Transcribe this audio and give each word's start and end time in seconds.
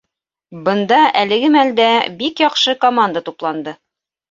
Бында 0.69 0.97
әлеге 1.21 1.51
мәлдә 1.57 1.87
бик 2.23 2.43
яҡшы 2.47 2.77
команда 2.89 3.25
тупланды. 3.31 3.79